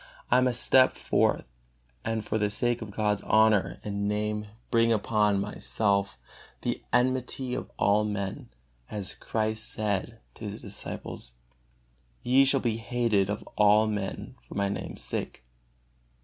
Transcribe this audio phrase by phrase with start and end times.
[0.31, 1.45] I must step forth
[2.03, 6.17] and for the sake of God's honor and Name bring upon myself
[6.63, 8.49] the enmity of all men,
[8.89, 11.35] as Christ said to His disciples:
[12.23, 15.43] "Ye shall be hated of all men for My Name's sake."